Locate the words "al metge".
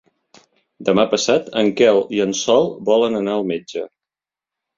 3.43-3.87